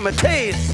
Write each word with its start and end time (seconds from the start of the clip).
him 0.00 0.06
a 0.06 0.12
taste. 0.12 0.69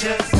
Just. 0.00 0.39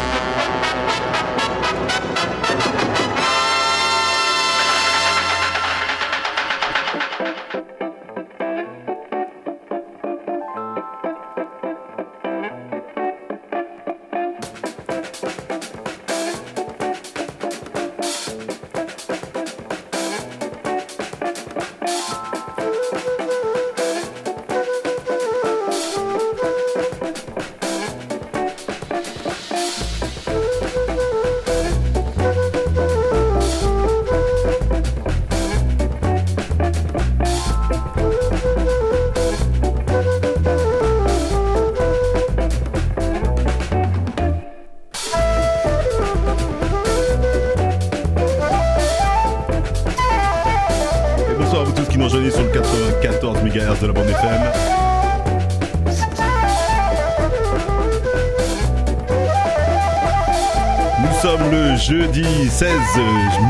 16 62.61 62.77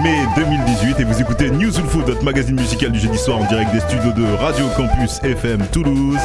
mai 0.03 0.25
2018 0.37 1.01
et 1.01 1.03
vous 1.03 1.19
écoutez 1.19 1.51
News 1.51 1.69
Soul 1.69 1.83
Food, 1.83 2.05
votre 2.05 2.23
magazine 2.23 2.55
musical 2.55 2.93
du 2.93 2.99
jeudi 3.01 3.17
soir 3.17 3.39
en 3.39 3.45
direct 3.45 3.69
des 3.73 3.81
studios 3.81 4.13
de 4.13 4.23
Radio 4.37 4.65
Campus 4.77 5.19
FM 5.21 5.59
Toulouse. 5.69 6.15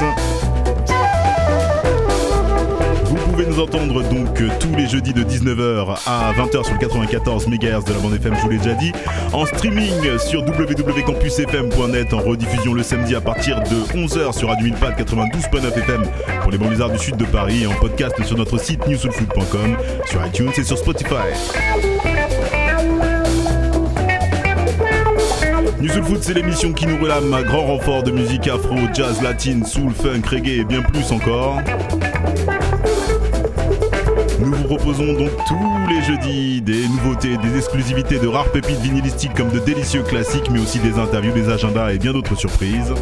Vous 3.07 3.17
pouvez 3.17 3.47
nous 3.47 3.59
entendre 3.59 4.05
donc 4.09 4.41
euh, 4.41 4.49
tous 4.61 4.73
les 4.77 4.87
jeudis 4.87 5.13
de 5.13 5.25
19h 5.25 5.99
à 6.07 6.33
20h 6.35 6.63
sur 6.63 6.75
le 6.75 6.79
94 6.79 7.49
MHz 7.49 7.85
de 7.87 7.93
la 7.93 7.99
bande 7.99 8.15
FM, 8.15 8.37
je 8.37 8.41
vous 8.43 8.51
l'ai 8.51 8.59
déjà 8.59 8.75
dit. 8.75 8.93
En 9.33 9.47
streaming 9.47 10.17
sur 10.25 10.45
www.campusfm.net, 10.45 12.15
en 12.15 12.21
rediffusion 12.21 12.73
le 12.73 12.85
samedi 12.85 13.17
à 13.17 13.21
partir 13.21 13.61
de 13.63 13.99
11h 13.99 14.39
sur 14.39 14.49
Radio 14.49 14.65
1004 14.65 15.03
92.9 15.03 15.77
FM 15.77 16.03
pour 16.41 16.53
les 16.53 16.59
banlieusards 16.59 16.91
du 16.91 16.99
sud 16.99 17.17
de 17.17 17.25
Paris 17.25 17.65
et 17.65 17.67
en 17.67 17.75
podcast 17.75 18.15
sur 18.23 18.39
notre 18.39 18.59
site 18.59 18.87
newsoulfood.com, 18.87 19.77
sur 20.05 20.25
iTunes 20.25 20.53
et 20.57 20.63
sur 20.63 20.79
Spotify. 20.79 21.17
New 25.81 25.91
Soul 25.91 26.05
Food, 26.05 26.23
c'est 26.23 26.33
l'émission 26.33 26.73
qui 26.73 26.87
nous 26.87 26.97
relame 26.97 27.33
à 27.35 27.43
grand 27.43 27.67
renfort 27.67 28.03
de 28.03 28.11
musique 28.11 28.49
afro, 28.49 28.77
jazz, 28.95 29.21
latine, 29.23 29.65
soul, 29.65 29.93
funk, 29.93 30.23
reggae 30.31 30.61
et 30.61 30.65
bien 30.65 30.81
plus 30.81 31.13
encore. 31.13 31.61
Nous 34.41 34.53
vous 34.53 34.65
proposons 34.65 35.13
donc 35.13 35.31
tous 35.47 35.89
les 35.89 36.03
jeudis 36.03 36.63
des 36.63 36.89
nouveautés, 36.89 37.37
des 37.37 37.57
exclusivités 37.57 38.19
de 38.19 38.27
rares 38.27 38.51
pépites 38.53 38.81
vinylistiques 38.81 39.35
comme 39.35 39.51
de 39.51 39.59
délicieux 39.59 40.03
classiques, 40.03 40.51
mais 40.51 40.61
aussi 40.61 40.79
des 40.79 40.99
interviews, 40.99 41.33
des 41.33 41.51
agendas 41.51 41.93
et 41.93 41.99
bien 41.99 42.13
d'autres 42.13 42.37
surprises. 42.37 42.95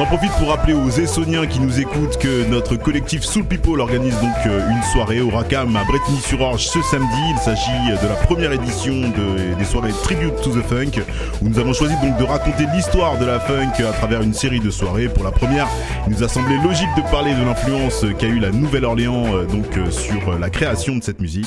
J'en 0.00 0.06
profite 0.06 0.32
pour 0.38 0.48
rappeler 0.48 0.72
aux 0.72 0.88
Essoniens 0.88 1.46
qui 1.46 1.60
nous 1.60 1.78
écoutent 1.78 2.16
que 2.16 2.48
notre 2.48 2.74
collectif 2.76 3.22
Soul 3.22 3.44
People 3.44 3.82
organise 3.82 4.18
donc 4.20 4.32
euh, 4.46 4.66
une 4.70 4.82
soirée 4.84 5.20
au 5.20 5.28
Racam 5.28 5.76
à 5.76 5.84
Bretigny-sur-Orge 5.84 6.68
ce 6.68 6.80
samedi. 6.80 7.06
Il 7.32 7.36
s'agit 7.36 7.70
de 8.02 8.08
la 8.08 8.14
première 8.14 8.50
édition 8.50 8.94
de- 8.94 9.52
des 9.58 9.64
soirées 9.66 9.92
Tribute 10.02 10.40
to 10.40 10.58
the 10.58 10.62
Funk 10.62 11.02
où 11.42 11.50
nous 11.50 11.58
avons 11.58 11.74
choisi 11.74 11.92
donc 12.02 12.16
de 12.16 12.24
raconter 12.24 12.64
l'histoire 12.74 13.18
de 13.18 13.26
la 13.26 13.38
funk 13.40 13.74
à 13.86 13.92
travers 13.92 14.22
une 14.22 14.32
série 14.32 14.60
de 14.60 14.70
soirées. 14.70 15.10
Pour 15.10 15.22
la 15.22 15.32
première, 15.32 15.68
il 16.06 16.14
nous 16.14 16.24
a 16.24 16.28
semblé 16.28 16.56
logique 16.64 16.88
de 16.96 17.02
parler 17.10 17.34
de 17.34 17.44
l'influence 17.44 18.06
qu'a 18.18 18.26
eu 18.26 18.38
la 18.38 18.52
Nouvelle-Orléans 18.52 19.26
euh, 19.34 19.46
euh, 19.76 19.90
sur 19.90 20.38
la 20.38 20.48
création 20.48 20.96
de 20.96 21.02
cette 21.02 21.20
musique. 21.20 21.44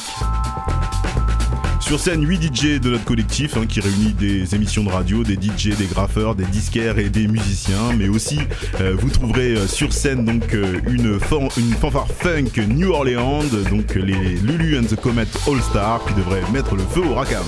Sur 1.86 2.00
scène, 2.00 2.26
8 2.28 2.42
DJ 2.56 2.80
de 2.80 2.92
notre 2.92 3.04
collectif 3.04 3.58
hein, 3.58 3.66
qui 3.68 3.80
réunit 3.82 4.14
des 4.14 4.56
émissions 4.56 4.84
de 4.84 4.90
radio, 4.90 5.24
des 5.24 5.36
DJ, 5.36 5.76
des 5.78 5.86
graffeurs, 5.86 6.34
des 6.34 6.46
disquaires 6.46 6.98
et 6.98 7.10
des 7.10 7.28
musiciens. 7.28 7.92
Mais 7.98 8.08
aussi, 8.08 8.40
euh, 8.82 8.96
vous 8.98 9.10
trouverez 9.10 9.52
euh, 9.56 9.68
sur 9.68 9.92
scène 9.94 10.42
euh, 10.54 10.80
une, 10.90 11.20
fan- 11.20 11.50
une 11.58 11.74
fanfare 11.74 12.08
funk 12.08 12.62
New 12.70 12.90
Orleans, 12.92 13.44
donc 13.70 13.96
les 13.96 14.36
Lulu 14.38 14.80
and 14.80 14.84
the 14.86 14.96
Comet 14.96 15.28
All 15.48 15.62
Star 15.62 16.04
qui 16.06 16.14
devraient 16.16 16.42
mettre 16.52 16.76
le 16.76 16.84
feu 16.84 17.02
au 17.02 17.14
racam. 17.16 17.44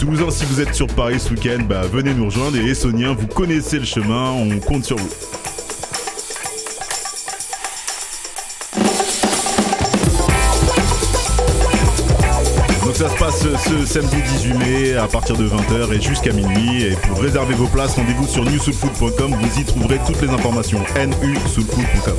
Toulousains, 0.00 0.30
si 0.30 0.44
vous 0.46 0.60
êtes 0.60 0.74
sur 0.74 0.88
Paris 0.88 1.20
ce 1.20 1.30
week-end, 1.30 1.62
bah, 1.68 1.82
venez 1.90 2.12
nous 2.12 2.26
rejoindre. 2.26 2.56
Et 2.58 2.64
Essoniens, 2.66 3.14
vous 3.14 3.28
connaissez 3.28 3.78
le 3.78 3.86
chemin, 3.86 4.30
on 4.32 4.58
compte 4.58 4.84
sur 4.84 4.96
vous. 4.96 5.08
Donc 12.94 13.08
ça 13.08 13.16
se 13.16 13.18
passe 13.18 13.40
ce 13.40 13.86
samedi 13.86 14.16
18 14.38 14.54
mai 14.54 14.96
à 14.96 15.08
partir 15.08 15.36
de 15.36 15.48
20h 15.48 15.92
et 15.92 16.00
jusqu'à 16.00 16.32
minuit. 16.32 16.84
Et 16.84 16.90
pour 17.08 17.20
réserver 17.20 17.54
vos 17.54 17.66
places, 17.66 17.96
rendez-vous 17.96 18.28
sur 18.28 18.44
newsoulfood.com. 18.44 19.34
Vous 19.34 19.60
y 19.60 19.64
trouverez 19.64 19.98
toutes 20.06 20.22
les 20.22 20.28
informations. 20.28 20.78
nusoulfood.com. 21.20 22.14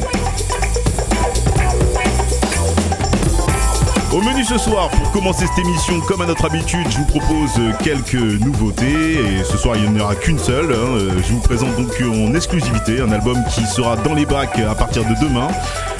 Au 4.12 4.22
menu 4.22 4.44
ce 4.44 4.58
soir, 4.58 4.90
pour 4.90 5.12
commencer 5.12 5.46
cette 5.48 5.66
émission, 5.66 6.02
comme 6.02 6.22
à 6.22 6.26
notre 6.26 6.46
habitude, 6.46 6.88
je 6.90 6.98
vous 6.98 7.06
propose 7.06 7.52
quelques 7.82 8.14
nouveautés. 8.16 9.14
Et 9.14 9.44
ce 9.46 9.58
soir, 9.58 9.78
il 9.78 9.90
n'y 9.90 9.98
en 9.98 10.04
aura 10.04 10.16
qu'une 10.16 10.40
seule. 10.40 10.74
hein. 10.74 11.14
Je 11.26 11.32
vous 11.34 11.40
présente 11.40 11.74
donc 11.78 11.94
en 12.02 12.34
exclusivité 12.36 13.00
un 13.00 13.12
album 13.14 13.38
qui 13.54 13.66
sera 13.66 13.96
dans 13.96 14.14
les 14.14 14.26
bacs 14.26 14.60
à 14.60 14.76
partir 14.76 15.04
de 15.04 15.26
demain. 15.26 15.48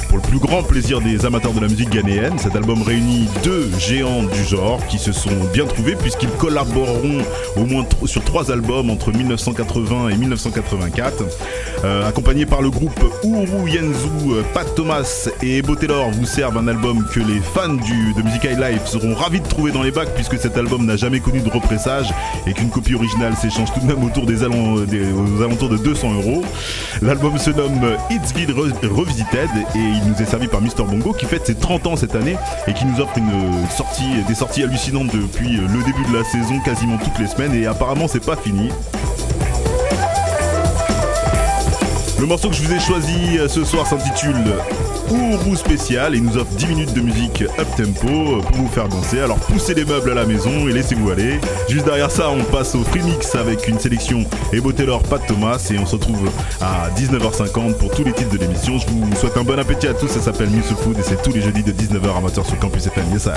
Pour 0.08 0.18
le 0.18 0.22
plus 0.22 0.38
grand 0.38 0.62
plaisir 0.62 1.00
des 1.00 1.26
amateurs 1.26 1.52
de 1.52 1.60
la 1.60 1.66
musique 1.68 1.90
ghanéenne, 1.90 2.38
cet 2.38 2.54
album 2.54 2.82
réunit 2.82 3.28
deux 3.42 3.68
géants 3.78 4.22
du 4.22 4.44
genre 4.44 4.84
qui 4.86 4.98
se 4.98 5.12
sont 5.12 5.30
bien 5.52 5.66
trouvés 5.66 5.96
puisqu'ils 5.96 6.30
collaboreront 6.30 7.18
au 7.56 7.64
moins 7.64 7.84
sur 8.04 8.22
trois 8.22 8.50
albums 8.52 8.88
entre 8.90 9.12
1980 9.12 10.10
et 10.10 10.16
1984. 10.16 11.24
Euh, 11.84 12.08
accompagnés 12.08 12.46
par 12.46 12.62
le 12.62 12.70
groupe 12.70 12.98
Uru 13.24 13.68
Yenzu, 13.70 14.08
euh, 14.30 14.42
Pat 14.54 14.66
Thomas 14.74 15.28
et 15.42 15.58
Ebo 15.58 15.74
Taylor 15.76 16.10
vous 16.10 16.24
servent 16.24 16.56
un 16.56 16.68
album 16.68 17.04
que 17.12 17.20
les 17.20 17.40
fans 17.40 17.74
de 17.74 18.22
Music 18.22 18.44
High 18.44 18.58
Life 18.58 18.86
seront 18.86 19.14
ravis 19.14 19.40
de 19.40 19.46
trouver 19.46 19.72
dans 19.72 19.82
les 19.82 19.90
bacs 19.90 20.14
puisque 20.14 20.38
cet 20.38 20.56
album 20.56 20.86
n'a 20.86 20.96
jamais 20.96 21.20
connu 21.20 21.40
de 21.40 21.50
repressage 21.50 22.06
et 22.46 22.52
qu'une 22.54 22.70
copie 22.70 22.94
originale 22.94 23.34
s'échange 23.36 23.72
tout 23.74 23.80
de 23.80 23.86
même 23.86 24.02
autour 24.04 24.24
des, 24.24 24.42
aux 24.44 25.42
alentours 25.42 25.68
de 25.68 25.76
200 25.76 26.14
euros. 26.14 26.42
L'album 27.02 27.36
se 27.38 27.50
nomme 27.50 27.96
Hitsville 28.10 28.52
Re- 28.52 28.86
Revisited 28.88 29.48
et 29.74 29.78
il 29.78 30.05
nous 30.06 30.22
est 30.22 30.26
servi 30.26 30.48
par 30.48 30.60
Mr 30.60 30.84
Bongo 30.88 31.12
qui 31.12 31.26
fête 31.26 31.46
ses 31.46 31.54
30 31.54 31.86
ans 31.86 31.96
cette 31.96 32.14
année 32.14 32.36
et 32.66 32.74
qui 32.74 32.84
nous 32.84 33.00
offre 33.00 33.16
une 33.18 33.30
sortie, 33.68 34.22
des 34.26 34.34
sorties 34.34 34.62
hallucinantes 34.62 35.12
depuis 35.12 35.56
le 35.56 35.82
début 35.84 36.04
de 36.10 36.16
la 36.16 36.24
saison 36.24 36.60
quasiment 36.60 36.98
toutes 36.98 37.18
les 37.18 37.26
semaines 37.26 37.54
et 37.54 37.66
apparemment 37.66 38.08
c'est 38.08 38.24
pas 38.24 38.36
fini. 38.36 38.70
Le 42.18 42.26
morceau 42.26 42.48
que 42.48 42.54
je 42.54 42.62
vous 42.62 42.72
ai 42.72 42.80
choisi 42.80 43.38
euh, 43.38 43.46
ce 43.46 43.62
soir 43.62 43.86
s'intitule 43.86 44.54
Ourou 45.10 45.54
spécial 45.54 46.14
et 46.14 46.20
nous 46.20 46.36
offre 46.36 46.50
10 46.56 46.66
minutes 46.66 46.94
de 46.94 47.00
musique 47.00 47.44
up 47.58 47.66
tempo 47.76 48.40
pour 48.42 48.56
vous 48.56 48.68
faire 48.68 48.88
danser. 48.88 49.20
Alors 49.20 49.38
poussez 49.38 49.74
les 49.74 49.84
meubles 49.84 50.10
à 50.10 50.14
la 50.14 50.24
maison 50.24 50.66
et 50.68 50.72
laissez-vous 50.72 51.10
aller. 51.10 51.40
Juste 51.68 51.84
derrière 51.84 52.10
ça, 52.10 52.30
on 52.30 52.42
passe 52.44 52.74
au 52.74 52.82
free 52.82 53.02
mix 53.02 53.34
avec 53.34 53.68
une 53.68 53.78
sélection 53.78 54.24
Ebo 54.52 54.72
Taylor, 54.72 55.02
Pat 55.02 55.24
Thomas 55.26 55.64
et 55.70 55.78
on 55.78 55.86
se 55.86 55.96
retrouve 55.96 56.28
à 56.60 56.90
19h50 56.90 57.74
pour 57.74 57.90
tous 57.90 58.04
les 58.04 58.12
titres 58.12 58.30
de 58.30 58.38
l'émission. 58.38 58.78
Je 58.78 58.86
vous 58.86 59.16
souhaite 59.16 59.36
un 59.36 59.44
bon 59.44 59.58
appétit 59.58 59.86
à 59.88 59.94
tous. 59.94 60.08
Ça 60.08 60.20
s'appelle 60.20 60.50
News 60.50 60.62
Food 60.62 60.98
et 60.98 61.02
c'est 61.02 61.22
tous 61.22 61.32
les 61.32 61.40
jeudis 61.40 61.62
de 61.62 61.72
19h 61.72 62.18
amateur 62.18 62.44
sur 62.44 62.58
Campus 62.58 62.86
FM. 62.86 63.04
Yes, 63.12 63.28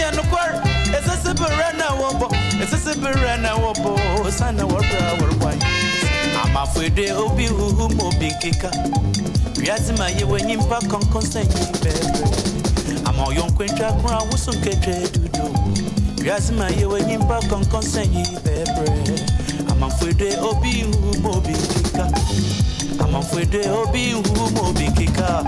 ya 0.00 0.10
nukwar 0.12 0.62
esese 0.98 1.34
bere 1.34 1.72
na 1.78 1.90
wobo 1.94 2.30
esese 2.62 2.94
bere 3.00 3.36
na 3.36 3.54
wobo 3.54 3.98
sana 4.30 4.64
wabra 4.66 5.12
warwan 5.20 5.58
ama 6.44 6.66
fwede 6.66 7.12
obi 7.12 7.46
huhu 7.46 7.88
mo 7.94 8.12
bi 8.20 8.30
kika 8.40 8.70
wiazima 9.60 10.08
ye 10.08 10.24
wenyi 10.24 10.56
mpa 10.56 10.80
konkon 10.80 11.22
sanyi 11.22 11.54
bebe 11.82 11.94
ama 13.04 13.24
oyon 13.26 13.52
kwentwa 13.52 13.92
kura 13.92 14.18
wusu 14.18 14.50
nketwe 14.52 15.08
dudu 15.12 15.58
wiazima 16.24 16.68
ye 16.68 16.84
wenyi 16.86 17.16
mpa 17.18 17.40
konkon 17.42 17.82
sanyi 17.82 18.22
bebe 18.44 18.90
ama 19.70 19.90
fwede 19.90 20.36
obi 20.50 20.82
huhu 20.82 21.20
mo 21.22 21.40
bi 21.40 21.52
kika 21.52 22.10
ama 23.04 23.22
fwede 23.22 23.70
obi 23.70 24.12
huhu 24.12 24.50
mo 24.50 24.72
bi 24.72 24.90
kika 24.90 25.44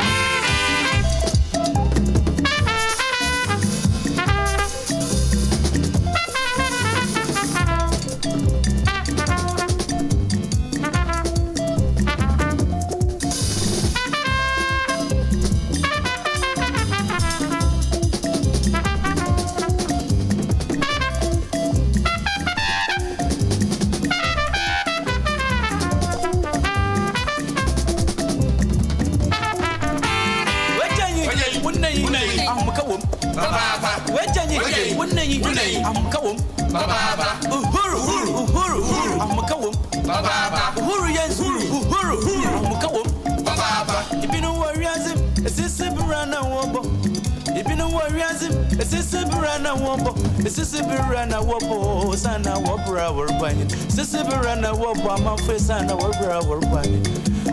I'm 55.51 55.57
afraid 55.57 55.71
I 55.71 55.79
won't 55.79 55.79
find. 55.79 55.79
ofesa 55.79 55.83
na 55.83 55.95
wabra 55.95 56.39
warubade 56.41 56.99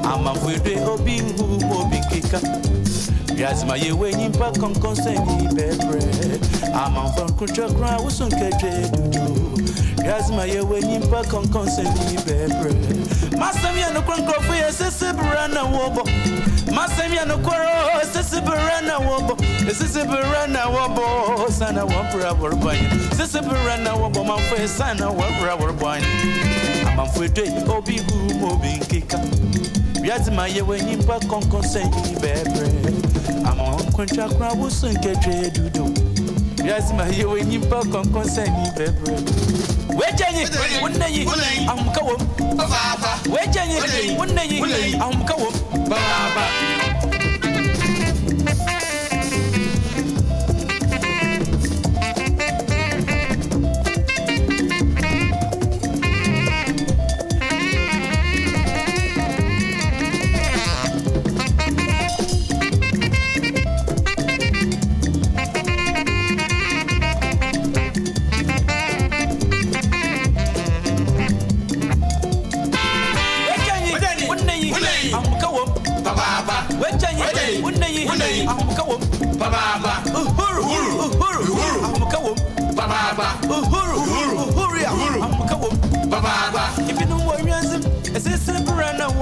amamfwede 0.03 0.79
obi 0.85 1.21
nhu 1.21 1.81
obi 1.81 1.97
keka 2.09 2.39
wiasema 3.37 3.77
yewe 3.77 4.13
nyimpa 4.13 4.51
kɔnkɔnsɛni 4.51 5.47
bɛbrɛ 5.55 6.03
amamfa 6.73 7.23
nkontwakora 7.29 7.97
woso 8.03 8.25
nkɛdwe 8.27 8.89
dudu. 8.91 9.63
Wiasema 10.03 10.45
yewe 10.45 10.81
nyimpa 10.81 11.21
kɔnkɔnsɛni 11.31 12.15
bɛbrɛ 12.25 12.71
masɛm 13.39 13.75
yɛ 13.81 13.93
nokora 13.93 14.17
nkurɔfo 14.17 14.53
yɛ 14.61 14.71
sese 14.71 15.13
bra 15.13 15.47
na 15.47 15.63
wɔbɔ 15.63 16.03
masɛm 16.75 17.11
yɛ 17.15 17.25
nokora 17.27 18.03
sese 18.13 18.41
bra 18.41 18.81
na 18.81 18.99
wɔbɔ 18.99 19.39
sese 19.73 20.03
bra 20.05 20.47
na 20.47 20.67
wɔbɔ 20.67 21.51
sana 21.51 21.85
wɔbra 21.85 22.35
wɔrebɔnyɛ 22.39 23.15
sese 23.15 23.41
bra 23.41 23.77
na 23.77 23.91
wɔbɔ 23.95 24.25
mamfo 24.25 24.55
ɛsa 24.55 24.99
na 24.99 25.07
wɔbra 25.11 25.57
wɔrebɔnyɛ 25.59 26.54
afwede 27.15 27.43
obi 27.77 27.99
hu 27.99 28.47
obi 28.51 28.67
nkeka. 28.67 29.19
Wiadze 30.01 30.31
ma 30.31 30.47
yɛwɔ 30.47 30.75
nyimpa 30.85 31.15
kɔnkɔnsɛnyi 31.29 32.15
bɛɛbrɛ. 32.21 32.67
Ama 33.47 33.63
ɔnkwantwa 33.63 34.29
kora 34.37 34.53
wo 34.53 34.69
so 34.69 34.87
nkɛtwɛ 34.87 35.49
dudo 35.55 35.85
wiadze 36.63 36.93
ma 36.93 37.05
yɛwɔ 37.05 37.45
nyimpa 37.47 37.79
kɔnkɔnsɛnyi 37.91 38.75
bɛɛbrɛ. 38.75 39.15
Wɛgyɛnyi 39.95 40.43
wonnayi 40.81 41.25
ahomka 41.67 42.01
wom 42.03 42.21
wɛgyɛnyi 43.31 44.17
wonnayi 44.17 44.95
ahomka 44.99 45.35
wom 45.39 45.53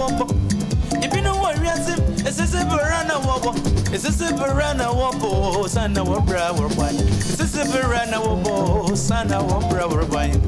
wobble. 0.03 0.35
If 1.03 1.15
you 1.15 1.21
know 1.21 1.35
what 1.37 1.57
we 1.59 1.67
are, 1.67 1.75
it's 1.77 2.53
a 2.53 2.65
barana 2.65 3.25
wobble. 3.25 3.55
It's 3.93 4.05
a 4.05 4.33
barana 4.33 4.93
wobble, 4.93 5.67
son 5.69 5.97
of 5.97 6.09
a 6.09 6.21
brower 6.21 6.67
wine. 6.75 6.95
It's 6.95 7.55
a 7.55 7.63
barana 7.65 8.19
wobble, 8.19 8.95
son 8.95 9.31
of 9.31 9.49
a 9.51 9.67
brower 9.69 10.05
wine. 10.05 10.41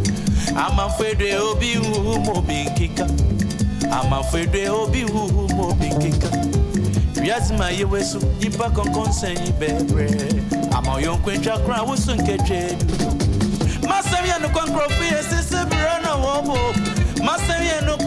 I'm 0.56 0.80
afraid 0.80 1.20
there 1.20 1.40
will 1.40 1.56
be 1.56 1.74
who 1.74 2.20
will 2.20 2.42
be 2.42 2.68
kicker. 2.76 3.08
I'm 3.92 4.12
afraid 4.14 4.52
there 4.52 4.72
will 4.72 4.90
be 4.90 5.02
who 5.02 5.48
will 5.56 5.76
be 5.76 5.90
kicker. 5.90 6.32
Yes, 7.24 7.52
my 7.52 7.72
US, 7.72 8.16
you 8.44 8.50
back 8.52 8.78
on 8.78 8.94
consent, 8.94 9.60
baby. 9.60 10.44
I'm 10.72 10.86
a 10.86 11.02
young 11.02 11.22
queen, 11.22 11.42
Jack 11.42 11.64
Crown, 11.66 11.88
who's 11.88 12.04
soon 12.04 12.20
catch 12.20 12.52
it. 12.52 12.76
Master, 13.84 14.22
you 14.26 14.40
know, 14.40 14.50
come 14.50 14.68
from 14.68 14.92
here, 15.02 15.20
it's 15.20 15.54
a 15.54 15.66
wobble. 15.66 16.74
Master, 17.24 17.58
you 17.64 17.82
know, 17.86 17.98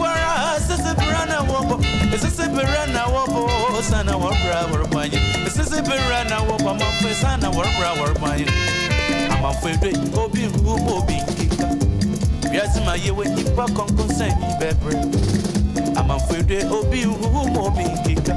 Mississippi 0.59 1.05
run 1.07 1.31
a 1.31 1.43
wobble, 1.45 1.77
Mississippi 2.11 2.63
run 2.65 2.89
a 2.89 3.09
wobble, 3.09 3.81
son 3.81 4.09
of 4.09 4.21
a 4.21 4.29
brother 4.43 4.85
pine. 4.89 5.11
Mississippi 5.43 5.95
run 6.09 6.31
a 6.31 6.43
wobble, 6.43 6.73
my 6.73 6.91
face, 6.99 7.17
son 7.19 7.45
of 7.45 7.55
a 7.55 7.63
brother 7.79 8.13
pine. 8.19 8.45
I'm 9.31 9.45
afraid, 9.45 9.95
Obi, 10.17 10.41
who 10.41 10.75
will 10.83 11.05
be 11.05 11.21
kicker. 11.31 11.69
Yes, 12.51 12.77
my 12.85 12.95
year 12.95 13.13
when 13.13 13.37
you 13.37 13.45
buck 13.55 13.79
on 13.79 13.87
consent, 13.95 14.35
Bebre. 14.59 14.99
I'm 15.95 16.11
afraid, 16.11 16.51
Obi, 16.65 17.01
who 17.03 17.13
will 17.13 17.71
be 17.71 17.85
kicker. 18.03 18.35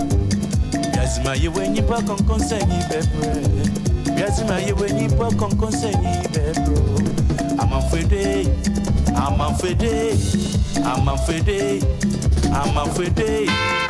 Yes, 0.95 1.19
my 1.25 1.35
year 1.35 1.51
when 1.51 1.75
you 1.75 1.83
buck 1.83 2.09
on 2.09 2.25
consent, 2.27 2.63
Bebre. 2.89 4.17
Yes, 4.17 4.41
my 4.49 4.61
year 4.65 4.77
when 4.77 4.97
you 4.97 5.09
buck 5.17 5.43
on 5.43 5.59
consent, 5.59 5.97
Bebre. 6.33 7.59
I'm 7.59 7.73
afraid. 7.73 8.92
I'm 9.17 9.41
a 9.41 9.55
fede, 9.59 10.19
I'm 10.85 11.09
a 11.09 11.17
fede, 11.19 11.85
I'm 12.53 12.77
a 12.77 12.87
fede. 12.95 13.82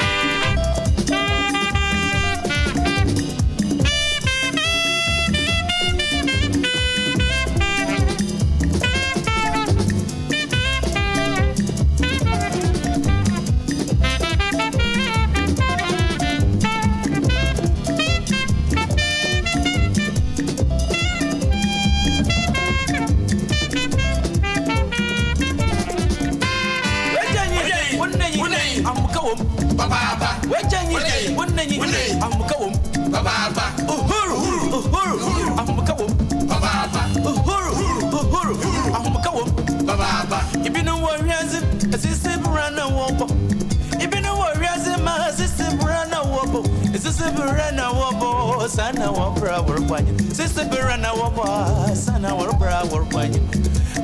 Sister 47.22 47.40
Birana 47.40 47.92
Wabo, 47.92 48.68
Sana 48.68 49.12
Wabra 49.12 49.64
were 49.68 49.86
quite. 49.86 50.06
Sister 50.34 50.62
Birana 50.64 51.12
Waba, 51.14 51.94
Sana 51.94 52.30
Wabra 52.30 52.82
were 52.92 53.04
quite. 53.04 53.38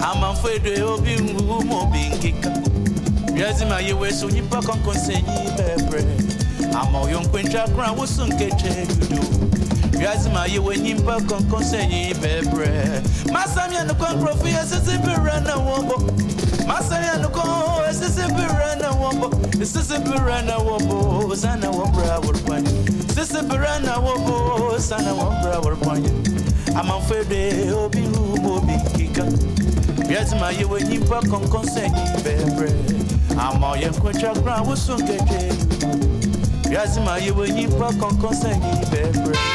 I'm 0.00 0.22
afraid 0.22 0.62
they 0.62 0.80
will 0.80 1.00
be 1.02 1.20
more 1.20 1.90
being 1.90 2.12
kicked. 2.20 2.44
Yazima, 3.34 3.84
you 3.84 3.96
were 3.96 4.10
so 4.10 4.28
you 4.28 4.42
back 4.42 4.68
on 4.68 4.78
Conseni, 4.82 5.24
Bebre. 5.56 6.04
I'm 6.72 6.94
a 6.94 7.10
young 7.10 7.24
Quinta 7.28 7.68
Crown 7.74 7.96
was 7.98 8.10
soon 8.14 8.30
get 8.38 8.62
you. 8.62 8.86
Yazima, 9.98 10.48
you 10.48 10.62
were 10.62 10.74
in 10.74 11.04
back 11.04 11.32
on 11.32 11.42
Conseni, 11.50 12.14
Bebre. 12.14 13.00
Massamia, 13.32 13.84
the 13.84 13.94
Conprofia, 13.94 14.62
Sister 14.62 14.96
Birana 14.98 15.54
Wabo. 15.58 16.38
Masaya 16.68 17.18
no 17.22 17.30
ko 17.30 17.40
esese 17.88 18.28
birana 18.28 18.92
wombo 19.00 19.30
esese 19.58 19.96
birana 20.04 20.58
wombo 20.58 21.34
sana 21.34 21.70
wombra 21.70 22.20
worbani 22.20 22.68
Sisi 23.18 23.42
Birana 23.48 23.96
Wobo, 23.98 24.78
Sana 24.78 25.12
Wambra 25.12 25.60
Warpanya, 25.60 26.08
Amanfede, 26.78 27.72
Obi 27.72 28.02
Rubo, 28.02 28.60
Bikika, 28.60 29.24
Yazma, 30.06 30.56
you 30.56 30.68
when 30.68 30.88
you 30.88 31.00
work 31.06 31.28
on 31.32 31.50
consent, 31.50 31.92
Bebre, 32.22 32.70
Amoya 33.34 33.90
Quacha 33.94 34.40
Ground 34.44 34.68
was 34.68 34.80
soon 34.80 35.04
get 35.04 36.96
my 37.04 37.18
you 37.18 37.34
when 37.34 37.56
you 37.56 37.66
up 37.82 38.00
on 38.00 38.20
consent, 38.20 38.62
Bebre. 38.92 39.47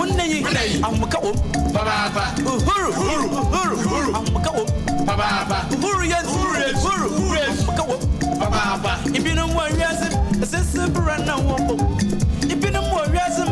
unnayi 0.00 0.44
unnayi 0.44 0.80
amukawum 0.82 1.36
bababa 1.72 2.34
uhuru 2.46 2.88
uhuru 2.90 3.24
uhuru 3.24 3.76
uhuru 3.76 4.16
amukawum 4.16 4.66
bababa 5.06 5.64
uhuru 5.78 6.04
yes 6.04 6.24
uhuru 6.26 6.60
yes 6.60 6.76
uhuru 6.84 7.06
uhuru 7.10 7.34
yes 7.34 7.60
amukawum 7.60 8.00
bababa 8.40 8.98
ibinu 9.14 9.46
mwa 9.48 9.64
wiase 9.64 10.08
sisibira 10.50 11.18
na 11.18 11.36
wobo 11.36 11.76
ibinu 12.50 12.82
mwa 12.82 13.02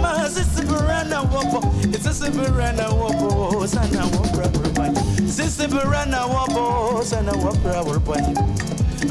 ma 0.02 0.30
sisibira 0.30 1.04
na 1.04 1.20
wobo 1.20 1.74
sisibira 2.02 2.72
na 2.72 2.88
wobo 2.88 3.66
sana 3.66 4.04
wobra 4.04 4.46
worbani 4.58 4.98
sisibira 5.36 6.04
na 6.06 6.24
wobo 6.26 7.04
sana 7.04 7.32
wobra 7.32 7.80
worbani 7.82 8.38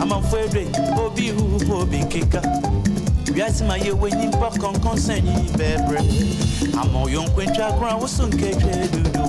amafwebe 0.02 0.68
obi 1.06 1.30
hu 1.30 1.60
wiase 3.34 3.64
ma 3.68 3.76
yɛ 3.78 3.92
w'ani 3.94 4.28
mpa 4.28 4.50
kɔnkɔn 4.60 4.98
sɛnyi 4.98 5.36
bɛbrɛ 5.58 6.00
ama 6.82 7.00
ɔyɔ 7.06 7.26
nkwantwa 7.28 7.78
kora 7.80 7.98
wo 7.98 8.08
so 8.08 8.28
nkɛtwɛ 8.28 8.92
dudu. 8.92 9.24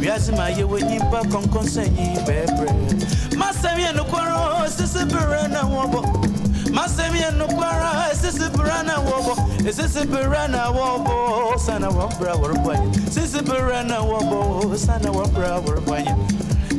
Wiase 0.00 0.32
ma 0.36 0.48
yɛ 0.50 0.64
w'ani 0.68 0.98
mpa 1.00 1.20
kɔnkɔn 1.32 1.64
sɛnyi 1.64 2.24
bɛbrɛ 2.26 2.70
masɛm 3.36 3.78
yɛ 3.78 3.92
nokwara 3.96 4.68
sisi 4.68 5.04
berɛ 5.08 5.48
na 5.50 5.62
wɔbɔ 5.62 6.00
masɛm 6.74 7.14
yɛ 7.16 7.30
nokwara 7.38 8.12
sisi 8.14 8.48
berɛ 8.52 8.84
na 8.84 8.96
wɔbɔ 9.00 9.34
sisi 9.72 10.04
berɛ 10.06 10.50
na 10.50 10.70
wɔbɔ 10.72 11.58
sana 11.58 11.88
wɔbrɛ 11.88 12.32
wɔrebɔnyɛ 12.40 13.10
sisi 13.10 13.40
berɛ 13.42 13.86
na 13.86 13.96
wɔbɔ 14.02 14.76
sana 14.76 15.08
wɔbrɛ 15.10 15.64
wɔrebɔnyɛ 15.64 16.14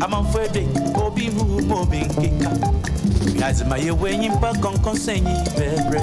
amanfo 0.01 0.47
de 0.53 0.67
obi 1.01 1.29
hu 1.29 1.61
ma 1.65 1.81
obi 1.81 2.01
nkeka 2.05 2.84
lazima 3.39 3.77
ye 3.77 3.91
wenyi 3.91 4.29
mpaka 4.29 4.69
nkonsenyi 4.69 5.33
bebre 5.57 6.01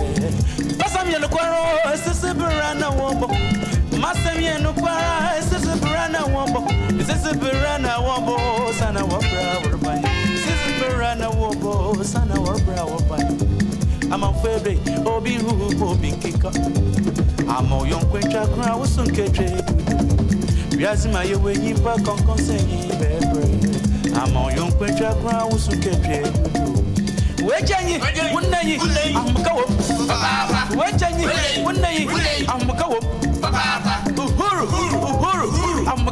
basam 0.78 1.10
yenu 1.10 1.28
kwara 1.28 1.58
esisi 1.94 2.34
bira 2.34 2.74
na 2.74 2.88
wombo 2.88 3.30
masam 4.00 4.40
yenu 4.42 4.72
kwara 4.74 5.36
esisi 5.38 5.78
bira 5.82 6.08
na 6.08 6.24
wombo 6.24 6.64
esisi 7.00 7.34
bira 7.36 7.78
na 7.78 7.98
wombo 7.98 8.36
sana 8.78 9.00
wabra 9.04 9.42
wabani 9.72 10.06
esisi 10.34 10.72
bira 10.80 11.14
na 11.14 11.28
wombo 11.28 12.04
sana 12.04 12.34
wabra 12.34 12.84
wabani 12.84 13.38
ama 14.10 14.34
febe 14.34 14.78
obi 15.06 15.36
hu 15.36 15.86
obi 15.90 16.10
nkika 16.10 16.50
ama 17.58 17.76
oyonkwencha 17.76 18.46
kura 18.46 18.74
wusu 18.74 19.02
nketwe 19.02 19.64
lazima 20.80 21.24
ye 21.24 21.34
wenyi 21.36 21.74
mpaka 21.74 22.12
nkonsenyi 22.12 22.86
bebre 23.00 23.44
ama 24.24 24.44
oyonkwencha 24.44 25.14
kura 25.14 25.44
wusu 25.44 25.72
nketwe 25.72 26.22
wejanyi 27.48 28.00
wunayi 28.34 28.78
amukawo 29.16 29.64
wajanyi 30.78 31.26
wunayi 31.64 32.08
amukawo 32.46 32.98
uhuru 34.18 34.64
uhuru 34.64 35.48
uhuru 35.48 35.90
amukawo 35.90 36.11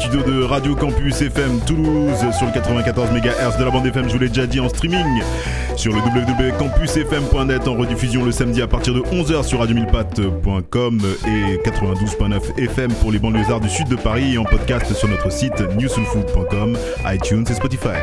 Studios 0.00 0.22
de 0.22 0.42
Radio 0.44 0.76
Campus 0.76 1.20
FM 1.20 1.60
Toulouse 1.66 2.18
sur 2.36 2.46
le 2.46 2.52
94 2.52 3.10
MHz 3.10 3.58
de 3.58 3.64
la 3.64 3.70
bande 3.70 3.86
FM, 3.86 4.08
je 4.08 4.12
vous 4.12 4.18
l'ai 4.18 4.28
déjà 4.28 4.46
dit 4.46 4.60
en 4.60 4.68
streaming 4.68 5.22
sur 5.76 5.92
le 5.92 5.98
www.campusfm.net 5.98 7.66
en 7.66 7.74
rediffusion 7.74 8.24
le 8.24 8.30
samedi 8.30 8.62
à 8.62 8.68
partir 8.68 8.94
de 8.94 9.00
11h 9.00 9.44
sur 9.44 9.58
radiomilpat.com 9.58 11.00
et 11.26 11.56
92.9 11.68 12.58
FM 12.58 12.92
pour 12.94 13.10
les 13.10 13.18
banlieusards 13.18 13.60
du 13.60 13.68
sud 13.68 13.88
de 13.88 13.96
Paris 13.96 14.34
et 14.34 14.38
en 14.38 14.44
podcast 14.44 14.92
sur 14.94 15.08
notre 15.08 15.32
site 15.32 15.60
newsoulfood.com, 15.76 16.76
iTunes 17.06 17.44
et 17.50 17.54
Spotify. 17.54 17.98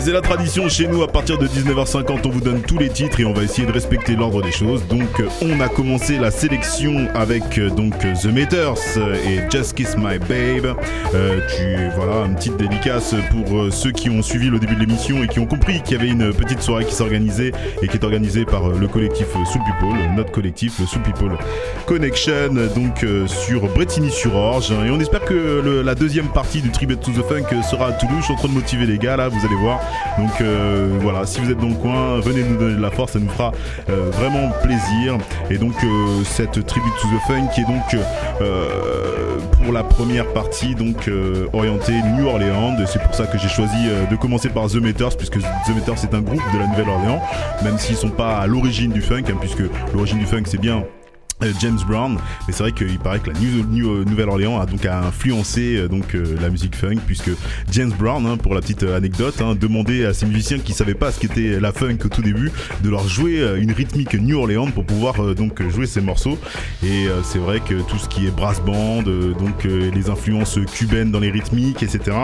C'est 0.00 0.12
la 0.12 0.22
tradition 0.22 0.66
chez 0.70 0.86
nous, 0.86 1.02
à 1.02 1.08
partir 1.08 1.36
de 1.36 1.46
19h50, 1.46 2.20
on 2.24 2.30
vous 2.30 2.40
donne 2.40 2.62
tous 2.62 2.78
les 2.78 2.88
titres 2.88 3.20
et 3.20 3.26
on 3.26 3.34
va 3.34 3.42
essayer 3.42 3.66
de 3.66 3.72
respecter 3.72 4.16
l'ordre 4.16 4.40
des 4.40 4.50
choses. 4.50 4.86
Donc, 4.86 5.22
on 5.42 5.60
a 5.60 5.68
commencé 5.68 6.18
la 6.18 6.30
sélection 6.30 7.06
avec 7.14 7.58
euh, 7.58 7.68
donc 7.68 7.98
The 7.98 8.26
Meters 8.32 8.78
euh, 8.96 9.14
et 9.26 9.50
Just 9.50 9.74
Kiss 9.74 9.98
My 9.98 10.18
Babe. 10.18 10.74
Euh, 11.14 11.40
tu, 11.54 11.90
voilà, 11.96 12.24
une 12.24 12.34
petite 12.34 12.56
dédicace 12.56 13.14
pour 13.30 13.70
ceux 13.70 13.90
qui 13.90 14.08
ont 14.08 14.22
suivi 14.22 14.48
le 14.48 14.58
début 14.58 14.74
de 14.74 14.80
l'émission 14.80 15.22
et 15.22 15.28
qui 15.28 15.38
ont 15.38 15.46
compris 15.46 15.82
qu'il 15.82 15.98
y 15.98 16.00
avait 16.00 16.10
une 16.10 16.32
petite 16.32 16.62
soirée 16.62 16.86
qui 16.86 16.94
s'organisait 16.94 17.52
et 17.82 17.86
qui 17.86 17.96
est 17.98 18.04
organisée 18.04 18.46
par 18.46 18.70
le 18.70 18.88
collectif 18.88 19.26
Soul 19.52 19.62
People, 19.64 19.98
notre 20.16 20.32
collectif, 20.32 20.80
le 20.80 20.86
Soul 20.86 21.02
People 21.02 21.36
Connection, 21.84 22.54
donc 22.74 23.04
sur 23.26 23.68
Bretigny-sur-Orge. 23.74 24.72
Et 24.72 24.90
on 24.90 24.98
espère 24.98 25.24
que 25.24 25.82
la 25.84 25.94
deuxième 25.94 26.28
partie 26.28 26.62
du 26.62 26.70
Tribute 26.70 27.00
to 27.00 27.10
the 27.10 27.24
Funk 27.28 27.62
sera 27.70 27.88
à 27.88 27.92
Toulouse. 27.92 28.16
Je 28.20 28.24
suis 28.24 28.32
en 28.32 28.36
train 28.36 28.48
de 28.48 28.54
motiver 28.54 28.86
les 28.86 28.96
gars 28.96 29.16
là, 29.16 29.28
vous 29.28 29.44
allez 29.44 29.56
voir. 29.56 29.80
Donc 30.18 30.40
euh, 30.40 30.98
voilà, 31.00 31.26
si 31.26 31.40
vous 31.40 31.50
êtes 31.50 31.58
dans 31.58 31.68
le 31.68 31.74
coin, 31.74 32.20
venez 32.20 32.42
nous 32.42 32.56
donner 32.56 32.76
de 32.76 32.82
la 32.82 32.90
force, 32.90 33.12
ça 33.12 33.18
nous 33.18 33.28
fera 33.28 33.52
euh, 33.88 34.10
vraiment 34.10 34.50
plaisir. 34.62 35.16
Et 35.50 35.58
donc 35.58 35.74
euh, 35.82 36.24
cette 36.24 36.64
Tribute 36.66 36.92
to 37.00 37.08
the 37.08 37.20
Funk 37.26 37.48
qui 37.54 37.60
est 37.60 37.64
donc 37.64 37.80
pour 39.62 39.72
la 39.72 39.82
première 39.82 40.26
partie 40.32 40.74
donc 40.74 41.10
orientée 41.52 42.00
New 42.16 42.26
Orleans. 42.26 42.76
C'est 42.86 43.02
pour 43.02 43.14
ça 43.14 43.26
que 43.26 43.38
j'ai 43.38 43.48
choisi 43.48 43.88
de 44.10 44.16
commencer 44.16 44.48
par 44.48 44.68
The 44.68 44.76
Meters 44.76 45.16
puisque 45.16 45.38
The 45.38 45.74
Meters 45.74 45.98
c'est 45.98 46.14
un 46.14 46.20
groupe 46.20 46.42
de 46.52 46.58
la 46.58 46.66
Nouvelle-Orléans, 46.66 47.22
même 47.62 47.78
s'ils 47.78 47.96
sont 47.96 48.10
pas 48.10 48.38
à 48.38 48.46
l'origine 48.46 48.92
du 48.92 49.02
funk, 49.02 49.24
hein, 49.28 49.36
puisque 49.40 49.62
l'origine 49.92 50.18
du 50.18 50.26
funk 50.26 50.42
c'est 50.46 50.60
bien 50.60 50.84
James 51.60 51.78
Brown, 51.86 52.16
mais 52.46 52.52
c'est 52.52 52.62
vrai 52.62 52.72
qu'il 52.72 52.98
paraît 52.98 53.20
que 53.20 53.30
la 53.30 53.38
New- 53.38 53.64
New- 53.64 53.90
euh, 53.90 54.04
Nouvelle-Orléans 54.04 54.60
a 54.60 54.66
donc 54.66 54.84
influencé 54.86 55.76
euh, 55.76 55.88
donc 55.88 56.14
euh, 56.14 56.36
la 56.40 56.50
musique 56.50 56.76
funk 56.76 56.96
puisque 57.06 57.30
James 57.72 57.92
Brown, 57.98 58.24
hein, 58.26 58.36
pour 58.36 58.54
la 58.54 58.60
petite 58.60 58.82
euh, 58.82 58.96
anecdote, 58.96 59.40
hein, 59.42 59.54
demandait 59.54 60.04
à 60.04 60.12
ses 60.14 60.26
musiciens 60.26 60.58
qui 60.58 60.72
savaient 60.72 60.94
pas 60.94 61.12
ce 61.12 61.20
qu'était 61.20 61.58
la 61.60 61.72
funk 61.72 61.98
au 62.04 62.08
tout 62.08 62.22
début 62.22 62.50
de 62.82 62.90
leur 62.90 63.06
jouer 63.08 63.40
euh, 63.40 63.60
une 63.60 63.72
rythmique 63.72 64.14
New 64.14 64.38
Orleans 64.38 64.70
pour 64.70 64.84
pouvoir 64.84 65.22
euh, 65.24 65.34
donc 65.34 65.66
jouer 65.70 65.86
ces 65.86 66.00
morceaux. 66.00 66.38
Et 66.84 67.06
euh, 67.06 67.22
c'est 67.22 67.38
vrai 67.38 67.60
que 67.60 67.74
tout 67.82 67.98
ce 67.98 68.08
qui 68.08 68.26
est 68.26 68.30
brass 68.30 68.60
band, 68.62 69.02
euh, 69.06 69.32
donc 69.34 69.64
euh, 69.66 69.90
les 69.94 70.10
influences 70.10 70.58
cubaines 70.72 71.10
dans 71.10 71.20
les 71.20 71.30
rythmiques, 71.30 71.82
etc. 71.82 72.16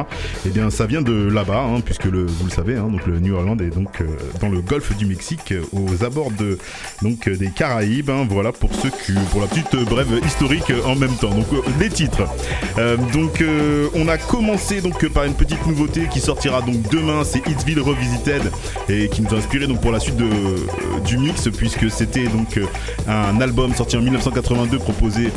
Eh 0.47 0.51
bien, 0.51 0.71
ça 0.71 0.87
vient 0.87 1.03
de 1.03 1.13
là-bas, 1.29 1.65
hein, 1.65 1.81
puisque 1.81 2.05
le, 2.05 2.27
vous 2.27 2.45
le 2.47 2.51
savez, 2.51 2.77
hein, 2.77 2.89
donc 2.91 3.07
le 3.07 3.19
New 3.21 3.35
Orleans 3.35 3.57
est 3.59 3.75
donc 3.75 4.01
euh, 4.01 4.07
dans 4.41 4.49
le 4.49 4.61
golfe 4.61 4.97
du 4.97 5.07
Mexique, 5.07 5.53
euh, 5.53 5.63
aux 5.73 6.05
abords 6.05 6.31
de 6.33 6.59
donc 7.03 7.29
euh, 7.29 7.37
des 7.37 7.49
Caraïbes. 7.51 8.11
hein, 8.11 8.27
voilà 8.29 8.53
pour 8.53 8.75
ceux 8.75 8.91
pour 9.31 9.41
la 9.41 9.47
petite 9.47 9.75
euh, 9.75 9.85
brève 9.85 10.21
historique 10.27 10.71
euh, 10.71 10.83
en 10.85 10.95
même 10.97 11.15
temps. 11.15 11.31
Donc 11.31 11.47
les 11.79 11.89
titres. 11.89 12.25
Euh, 12.79 12.97
donc 13.13 13.41
euh, 13.41 13.89
on 13.95 14.09
a 14.09 14.19
commencé 14.19 14.81
donc 14.81 15.07
par 15.09 15.25
une 15.25 15.35
petite 15.35 15.65
nouveauté 15.67 16.09
qui 16.11 16.21
sortira 16.21 16.61
donc 16.63 16.77
demain, 16.91 17.23
c'est 17.25 17.47
Hitsville 17.47 17.81
Revisited 17.81 18.51
et 18.89 19.09
qui 19.09 19.23
nous 19.23 19.35
a 19.35 19.39
inspiré 19.39 19.67
donc 19.67 19.81
pour 19.81 19.93
la 19.93 20.01
suite 20.01 20.17
de, 20.17 20.29
du 21.05 21.19
mix 21.19 21.49
puisque 21.57 21.91
c'était 21.91 22.27
donc 22.27 22.59
un 23.09 23.41
album 23.41 23.75
sorti 23.75 23.97
en 23.97 24.01
1982 24.03 24.79
proposé 24.79 25.31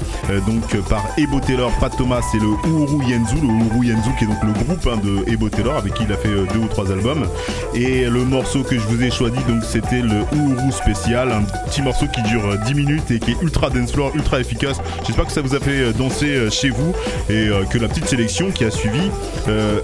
donc 0.48 0.76
par 0.88 1.06
Ebo 1.18 1.40
Taylor, 1.40 1.72
Pat 1.80 1.96
Thomas 1.96 2.22
et 2.34 2.38
le 2.38 2.48
Uhuru 2.70 3.06
Yenzu, 3.06 3.36
le 3.36 3.48
Uhuru 3.48 3.88
Yenzu 3.88 4.10
qui 4.18 4.26
est 4.26 4.28
donc 4.28 4.44
le 4.44 4.54
groupe 4.54 4.88
hein, 4.88 5.00
de 5.04 5.32
Ebo 5.32 5.50
Taylor 5.50 5.78
avec 5.78 5.94
qui 5.94 6.04
il 6.04 6.14
a 6.14 6.18
fait 6.18 6.30
deux 6.54 6.60
ou 6.60 6.68
trois 6.68 6.92
albums. 6.92 7.28
Et 7.74 8.06
le 8.06 8.24
morceau 8.26 8.64
que 8.64 8.76
je 8.76 8.84
vous 8.84 9.04
ai 9.04 9.12
choisi 9.12 9.40
donc 9.48 9.64
c'était 9.64 10.02
le 10.02 10.24
Uhuru 10.34 10.72
spécial, 10.72 11.32
un 11.32 11.44
petit 11.68 11.82
morceau 11.82 12.08
qui 12.08 12.22
dure 12.24 12.46
euh, 12.46 12.58
10 12.66 12.74
minutes 12.74 13.12
et 13.12 13.20
qui 13.20 13.32
est 13.32 13.42
ultra 13.42 13.59
dance 13.68 13.92
floor, 13.92 14.12
ultra 14.16 14.40
efficace. 14.40 14.80
J'espère 15.06 15.26
que 15.26 15.34
ça 15.34 15.42
vous 15.42 15.56
a 15.56 15.60
fait 15.60 15.82
euh, 15.82 15.92
danser 15.92 16.28
euh, 16.28 16.50
chez 16.50 16.70
vous 16.70 16.94
et 17.30 17.50
euh, 17.50 17.66
que 17.66 17.78
la 17.78 17.90
petite 17.90 18.08
sélection 18.08 18.52
qui 18.52 18.64
a 18.64 18.72
suivi 18.72 19.12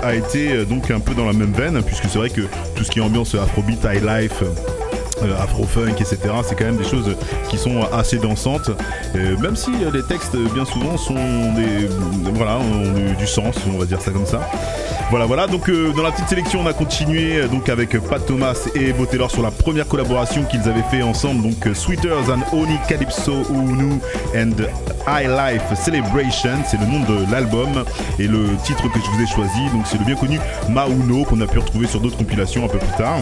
a 0.01 0.13
été 0.13 0.63
donc 0.65 0.91
un 0.91 0.99
peu 0.99 1.15
dans 1.15 1.25
la 1.25 1.33
même 1.33 1.51
veine 1.51 1.81
puisque 1.81 2.03
c'est 2.03 2.19
vrai 2.19 2.29
que 2.29 2.41
tout 2.75 2.83
ce 2.83 2.91
qui 2.91 2.99
est 2.99 3.01
ambiance 3.01 3.33
afrobeat, 3.33 3.83
high 3.83 4.03
life 4.03 4.43
afro-funk, 5.39 5.95
etc. 5.99 6.17
C'est 6.43 6.55
quand 6.55 6.65
même 6.65 6.77
des 6.77 6.83
choses 6.83 7.15
qui 7.49 7.57
sont 7.57 7.83
assez 7.91 8.17
dansantes, 8.17 8.71
euh, 9.15 9.37
même 9.37 9.55
si 9.55 9.71
euh, 9.71 9.91
les 9.93 10.03
textes 10.03 10.35
euh, 10.35 10.47
bien 10.53 10.65
souvent 10.65 10.97
sont 10.97 11.13
des 11.13 11.87
voilà 12.33 12.57
ont 12.57 13.13
du, 13.17 13.27
sens, 13.27 13.55
on 13.73 13.77
va 13.77 13.85
dire 13.85 14.01
ça 14.01 14.11
comme 14.11 14.25
ça. 14.25 14.41
Voilà, 15.09 15.25
voilà. 15.25 15.47
Donc 15.47 15.69
euh, 15.69 15.93
dans 15.93 16.01
la 16.03 16.11
petite 16.11 16.27
sélection, 16.27 16.61
on 16.61 16.67
a 16.67 16.73
continué 16.73 17.37
euh, 17.37 17.47
donc 17.47 17.69
avec 17.69 17.97
Pat 18.09 18.25
Thomas 18.25 18.67
et 18.73 18.91
Taylor 19.09 19.29
sur 19.29 19.43
la 19.43 19.51
première 19.51 19.87
collaboration 19.87 20.43
qu'ils 20.43 20.67
avaient 20.67 20.83
fait 20.89 21.03
ensemble, 21.03 21.43
donc 21.43 21.67
euh, 21.67 21.73
Sweeter 21.73 22.15
Than 22.25 22.39
Oni 22.57 22.77
Calypso 22.87 23.43
Unu 23.51 23.99
and 24.35 24.55
High 25.07 25.27
Life 25.27 25.79
Celebration, 25.79 26.57
c'est 26.65 26.79
le 26.79 26.87
nom 26.87 26.99
de 27.01 27.31
l'album 27.31 27.85
et 28.17 28.27
le 28.27 28.47
titre 28.63 28.91
que 28.91 28.99
je 28.99 29.05
vous 29.11 29.21
ai 29.21 29.27
choisi, 29.27 29.69
donc 29.73 29.85
c'est 29.85 29.99
le 29.99 30.05
bien 30.05 30.15
connu 30.15 30.39
Mauno 30.69 31.23
qu'on 31.23 31.39
a 31.41 31.45
pu 31.47 31.59
retrouver 31.59 31.85
sur 31.87 31.99
d'autres 31.99 32.17
compilations 32.17 32.65
un 32.65 32.69
peu 32.69 32.79
plus 32.79 32.97
tard. 32.97 33.19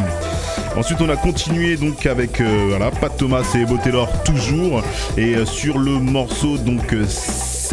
Ensuite, 0.76 1.00
on 1.02 1.10
a 1.10 1.16
continué 1.16 1.78
donc 1.78 1.93
avec 2.06 2.42
euh, 2.42 2.66
voilà, 2.70 2.92
Pat 2.92 3.16
Thomas 3.16 3.44
et 3.56 3.62
Ebo 3.62 3.78
Taylor 3.78 4.10
toujours. 4.24 4.84
Et 5.18 5.36
euh, 5.36 5.46
sur 5.46 5.78
le 5.78 5.92
morceau 5.92 6.58
donc 6.58 6.94
euh, 6.94 7.06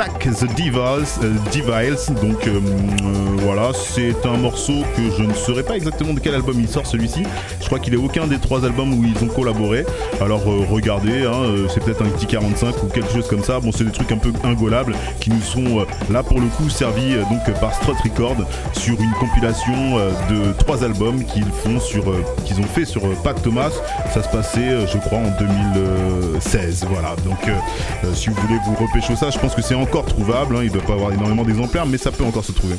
Sack 0.00 0.30
the 0.30 0.46
Devils, 0.56 1.20
euh, 1.22 1.34
Devils. 1.52 2.10
Donc 2.22 2.46
euh, 2.46 2.54
euh, 2.54 3.36
voilà, 3.42 3.70
c'est 3.74 4.16
un 4.24 4.38
morceau 4.38 4.82
que 4.96 5.02
je 5.18 5.22
ne 5.22 5.34
saurais 5.34 5.62
pas 5.62 5.76
exactement 5.76 6.14
de 6.14 6.20
quel 6.20 6.34
album 6.34 6.56
il 6.58 6.68
sort 6.70 6.86
celui-ci. 6.86 7.24
Je 7.60 7.66
crois 7.66 7.78
qu'il 7.78 7.92
est 7.92 7.98
aucun 7.98 8.26
des 8.26 8.38
trois 8.38 8.64
albums 8.64 8.94
où 8.94 9.04
ils 9.04 9.22
ont 9.22 9.28
collaboré. 9.28 9.84
Alors 10.22 10.44
regardez, 10.70 11.26
hein, 11.26 11.66
c'est 11.68 11.84
peut-être 11.84 12.02
un 12.02 12.08
petit 12.08 12.24
45 12.24 12.82
ou 12.82 12.86
quelque 12.86 13.12
chose 13.12 13.28
comme 13.28 13.44
ça. 13.44 13.60
Bon, 13.60 13.72
c'est 13.72 13.84
des 13.84 13.92
trucs 13.92 14.10
un 14.10 14.16
peu 14.16 14.32
ingolables 14.42 14.94
qui 15.20 15.28
nous 15.28 15.42
sont 15.42 15.84
là 16.10 16.22
pour 16.22 16.40
le 16.40 16.46
coup 16.46 16.70
servis 16.70 17.16
donc 17.30 17.60
par 17.60 17.74
Strut 17.74 17.98
Records 18.02 18.46
sur 18.72 18.98
une 18.98 19.12
compilation 19.20 19.98
de 20.30 20.54
trois 20.54 20.82
albums 20.82 21.22
qu'ils 21.26 21.44
font 21.44 21.78
sur 21.78 22.04
qu'ils 22.46 22.58
ont 22.58 22.68
fait 22.74 22.86
sur 22.86 23.02
Pat 23.22 23.40
Thomas. 23.42 23.72
Ça 24.14 24.22
se 24.22 24.28
passait, 24.30 24.86
je 24.86 24.96
crois, 24.96 25.18
en 25.18 25.30
2016. 25.38 26.86
Voilà. 26.88 27.16
Donc, 27.26 27.50
si 28.14 28.30
vous 28.30 28.36
voulez 28.40 28.58
vous 28.64 28.86
repêcher 28.86 29.14
ça, 29.14 29.28
je 29.28 29.38
pense 29.38 29.54
que 29.54 29.60
c'est 29.60 29.74
encore 29.90 30.06
trouvable. 30.06 30.54
hein. 30.56 30.60
Il 30.62 30.68
ne 30.68 30.74
doit 30.74 30.82
pas 30.82 30.92
avoir 30.92 31.12
énormément 31.12 31.42
d'exemplaires, 31.42 31.84
mais 31.84 31.98
ça 31.98 32.12
peut 32.12 32.22
encore 32.24 32.44
se 32.44 32.52
trouver. 32.52 32.76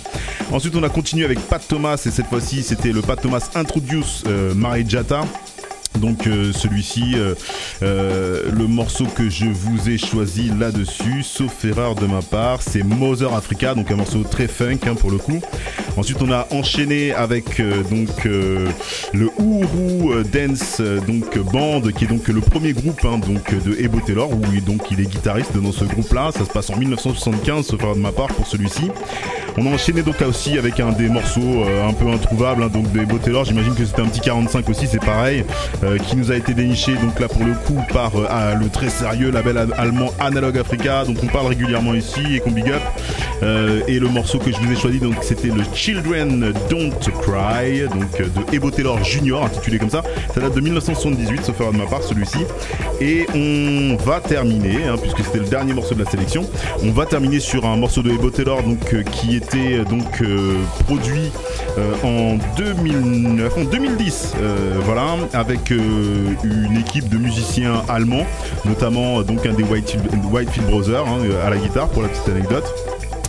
Ensuite, 0.52 0.76
on 0.78 0.84
a 0.84 0.90
continué 0.90 1.26
avec 1.26 1.40
Pat 1.40 1.62
Thomas 1.68 2.02
et 2.06 2.10
cette 2.12 2.28
fois-ci, 2.28 2.64
c'était 2.64 2.94
le 2.94 3.02
Pat 3.02 3.22
Thomas 3.22 3.50
Introduce 3.56 4.24
euh, 4.28 4.54
Mary 4.56 4.86
Jata. 4.88 5.22
Donc 6.00 6.26
euh, 6.26 6.52
celui-ci, 6.54 7.16
euh, 7.16 7.36
euh, 7.84 8.50
le 8.52 8.68
morceau 8.68 9.06
que 9.06 9.30
je 9.30 9.46
vous 9.46 9.90
ai 9.90 9.98
choisi 9.98 10.50
là-dessus, 10.58 11.24
sauf 11.24 11.66
erreur 11.66 11.96
de 11.96 12.06
ma 12.06 12.22
part, 12.22 12.62
c'est 12.62 12.84
Mother 12.84 13.34
Africa, 13.34 13.76
donc 13.76 13.92
un 13.92 13.98
morceau 13.98 14.24
très 14.24 14.48
funk 14.48 14.80
hein, 14.88 14.96
pour 14.96 15.12
le 15.12 15.18
coup. 15.18 15.42
Ensuite 15.98 16.22
on 16.22 16.32
a 16.32 16.48
enchaîné 16.52 17.14
avec 17.14 17.62
donc 17.90 18.24
le 18.24 18.70
euh, 19.14 20.24
Dance 20.24 20.82
donc 21.08 21.38
band 21.52 21.82
qui 21.96 22.06
est 22.06 22.08
donc 22.08 22.28
le 22.30 22.40
premier 22.40 22.72
groupe 22.72 23.04
hein, 23.04 23.18
donc 23.18 23.54
de 23.64 23.76
Ebo 23.80 24.00
Taylor 24.00 24.32
où 24.32 24.42
il, 24.54 24.64
donc 24.64 24.92
est 24.92 24.96
guitariste 24.96 25.58
dans 25.58 25.74
ce 25.74 25.84
groupe-là. 25.84 26.32
Ça 26.32 26.46
se 26.46 26.50
passe 26.50 26.70
en 26.70 26.78
1975, 26.78 27.66
sauf 27.66 27.82
erreur 27.82 27.96
de 27.96 28.02
ma 28.02 28.14
part 28.14 28.28
pour 28.28 28.48
celui-ci. 28.48 28.90
On 29.58 29.66
a 29.66 29.70
enchaîné 29.70 30.02
donc 30.02 30.22
aussi 30.22 30.58
avec 30.58 30.80
un 30.80 30.94
des 30.94 31.10
morceaux 31.10 31.66
un 31.86 31.92
peu 31.92 32.08
introuvables 32.08 32.64
hein, 32.64 32.70
donc 32.70 32.90
de 32.94 33.02
Ebo 33.02 33.18
Taylor. 33.18 33.44
J'imagine 33.44 33.76
que 33.76 33.86
c'était 33.86 34.02
un 34.02 34.08
petit 34.08 34.22
45 34.22 34.70
aussi, 34.70 34.88
c'est 34.88 35.04
pareil, 35.04 35.44
euh, 35.84 35.98
qui 35.98 36.16
nous 36.16 36.32
a 36.32 36.36
été 36.36 36.54
déniché 36.54 36.94
donc 36.96 37.20
là 37.20 37.28
pour 37.28 37.44
le 37.44 37.54
coup 37.54 37.82
par 37.92 38.16
euh, 38.16 38.28
ah, 38.30 38.54
le 38.54 38.70
très 38.70 38.90
sérieux 38.90 39.32
label 39.32 39.58
allemand 39.78 40.12
Analog 40.20 40.58
Africa, 40.58 41.04
dont 41.06 41.16
on 41.24 41.28
parle 41.28 41.48
régulièrement 41.48 41.94
ici 41.94 42.22
et 42.36 42.40
qu'on 42.40 42.52
big 42.52 42.70
up. 42.70 42.82
Euh, 43.44 43.82
et 43.88 43.98
le 44.00 44.08
morceau 44.08 44.38
que 44.38 44.52
je 44.52 44.58
vous 44.58 44.72
ai 44.72 44.76
choisi 44.76 45.00
donc 45.00 45.16
c'était 45.22 45.48
le 45.48 45.64
Children 45.74 46.54
Don't 46.70 46.92
Cry 47.22 47.88
donc 47.90 48.18
de 48.18 48.56
Ebo 48.56 48.70
Taylor 48.70 49.04
Jr. 49.04 49.44
intitulé 49.44 49.80
comme 49.80 49.90
ça. 49.90 50.04
Ça 50.34 50.42
date 50.42 50.54
de 50.54 50.62
1978, 50.62 51.46
sauf 51.46 51.60
erreur 51.60 51.74
de 51.74 51.78
ma 51.78 51.86
part 51.86 52.04
celui-ci. 52.04 52.40
Et 53.00 53.26
on 53.34 53.96
va 53.96 54.20
terminer, 54.20 54.86
hein, 54.88 54.96
puisque 55.02 55.24
c'était 55.24 55.40
le 55.40 55.50
dernier 55.50 55.74
morceau 55.74 55.96
de 55.96 56.04
la 56.04 56.10
sélection, 56.10 56.46
on 56.84 56.92
va 56.92 57.06
terminer 57.06 57.40
sur 57.40 57.66
un 57.66 57.76
morceau 57.76 58.04
de 58.04 58.12
Ebo 58.12 58.30
Taylor 58.30 58.62
donc, 58.62 59.04
qui 59.12 59.36
était 59.36 59.80
donc 59.90 60.24
produit 60.86 61.32
en 62.04 62.38
2009, 62.58 63.58
en 63.58 63.64
2010, 63.64 64.34
euh, 64.42 64.80
voilà, 64.84 65.16
avec 65.34 65.71
euh, 65.72 66.34
une 66.44 66.78
équipe 66.78 67.10
de 67.10 67.18
musiciens 67.18 67.84
allemands, 67.90 68.26
notamment 68.66 69.20
euh, 69.20 69.24
donc 69.24 69.46
un 69.46 69.54
des 69.54 69.64
Whitefield, 69.64 70.68
Brothers 70.68 71.08
hein, 71.08 71.20
à 71.46 71.50
la 71.50 71.58
guitare 71.58 71.90
pour 71.90 72.02
la 72.02 72.10
petite 72.10 72.30
anecdote. 72.30 72.66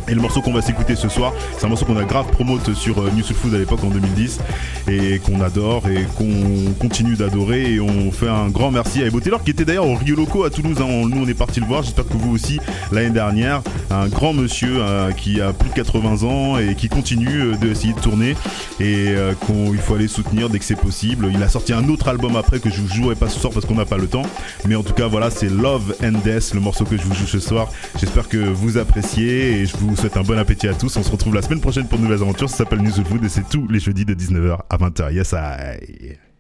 Et 0.09 0.15
le 0.15 0.21
morceau 0.21 0.41
qu'on 0.43 0.53
va 0.53 0.63
s'écouter 0.63 0.97
ce 0.97 1.09
soir, 1.09 1.33
c'est 1.57 1.65
un 1.65 1.69
morceau 1.69 1.85
qu'on 1.85 1.97
a 1.97 2.05
grave 2.05 2.27
promote 2.27 2.75
sur 2.75 2.99
euh, 2.99 3.11
New 3.15 3.23
Soul 3.23 3.37
Food 3.37 3.55
à 3.55 3.59
l'époque 3.59 3.83
en 3.85 3.89
2010 3.89 4.41
et 4.89 5.21
qu'on 5.21 5.41
adore 5.41 5.89
et 5.89 6.07
qu'on 6.17 6.73
continue 6.81 7.15
d'adorer 7.15 7.75
et 7.75 7.81
on 7.81 8.11
fait 8.11 8.29
un 8.29 8.49
grand 8.49 8.71
merci 8.71 9.03
à 9.03 9.07
Ebo 9.07 9.21
Taylor 9.21 9.43
qui 9.45 9.53
était 9.53 9.65
d'ailleurs 9.65 9.87
au 9.87 9.95
Rio 9.95 10.17
Loco 10.17 10.45
à 10.45 10.51
Toulouse. 10.51 10.77
hein. 10.81 11.09
Nous 11.09 11.23
on 11.23 11.29
est 11.29 11.35
parti 11.35 11.61
le 11.61 11.67
voir, 11.67 11.83
j'espère 11.83 12.07
que 12.07 12.15
vous 12.15 12.33
aussi 12.35 12.59
l'année 12.91 13.11
dernière. 13.11 13.63
Un 13.91 14.09
grand 14.09 14.33
monsieur 14.33 14.79
euh, 14.81 15.13
qui 15.13 15.41
a 15.41 15.53
plus 15.53 15.69
de 15.71 15.75
80 15.75 16.25
ans 16.29 16.59
et 16.59 16.75
qui 16.75 16.89
continue 16.89 17.41
euh, 17.41 17.55
d'essayer 17.57 17.93
de 17.95 18.01
tourner 18.01 18.35
et 18.81 19.15
qu'il 19.47 19.79
faut 19.79 19.95
aller 19.95 20.09
soutenir 20.09 20.49
dès 20.49 20.59
que 20.59 20.65
c'est 20.65 20.75
possible. 20.75 21.29
Il 21.33 21.43
a 21.43 21.49
sorti 21.49 21.73
un 21.73 21.89
autre 21.89 22.09
album 22.09 22.35
après 22.37 22.59
que 22.59 22.69
je 22.71 22.81
vous 22.81 22.89
jouerai 22.93 23.15
pas 23.15 23.29
ce 23.29 23.39
soir 23.39 23.53
parce 23.53 23.65
qu'on 23.67 23.75
n'a 23.77 23.85
pas 23.85 23.99
le 23.99 24.09
temps. 24.09 24.25
Mais 24.67 24.75
en 24.75 24.83
tout 24.83 24.95
cas 24.95 25.07
voilà 25.07 25.31
c'est 25.31 25.49
Love 25.49 25.95
and 26.03 26.19
Death, 26.25 26.53
le 26.55 26.61
morceau 26.61 26.85
que 26.85 26.97
je 26.97 27.03
vous 27.03 27.15
joue 27.15 27.27
ce 27.27 27.39
soir. 27.41 27.69
J'espère 28.01 28.29
que 28.29 28.39
vous 28.39 28.79
appréciez 28.79 29.61
et 29.61 29.67
je 29.67 29.77
vous 29.77 29.92
souhaite 29.97 30.17
un 30.17 30.23
bon 30.23 30.39
appétit 30.39 30.69
à 30.69 30.75
tous. 30.75 30.97
On 30.97 31.03
se 31.03 31.11
retrouve 31.11 31.35
la 31.35 31.43
semaine 31.43 31.61
prochaine 31.61 31.89
pour 31.89 31.99
de 31.99 32.05
nouvelles 32.05 32.23
aventures. 32.23 32.51
Ça 32.51 32.59
s'appelle 32.59 32.81
New 32.81 32.91
Soul 32.91 33.05
Food 33.05 33.25
et 33.25 33.29
c'est 33.29 33.49
tous 33.49 33.67
les 33.69 33.81
jeudis 33.81 34.05
de 34.05 34.15
19h 34.15 34.59
à 34.69 34.77
20h. 34.77 35.13
Yes 35.13 35.35
I. 35.37 36.32